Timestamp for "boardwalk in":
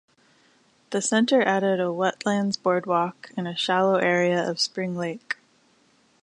2.59-3.45